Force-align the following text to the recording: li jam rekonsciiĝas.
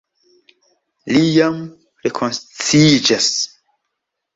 li 1.11 1.21
jam 1.35 1.57
rekonsciiĝas. 2.09 3.33